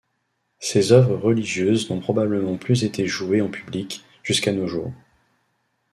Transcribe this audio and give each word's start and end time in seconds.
Ses 0.57 0.93
œuvres 0.93 1.15
religieuses 1.15 1.87
n'ont 1.91 1.99
probablement 1.99 2.57
plus 2.57 2.83
été 2.83 3.05
jouées 3.05 3.43
en 3.43 3.49
public, 3.51 4.03
jusqu'à 4.23 4.51
nos 4.51 4.65
jours. 4.65 4.91